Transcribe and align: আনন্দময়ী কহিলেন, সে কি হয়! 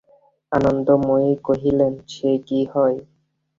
আনন্দময়ী 0.51 1.31
কহিলেন, 1.47 1.93
সে 2.07 2.31
কি 2.47 2.59
হয়! 2.73 2.97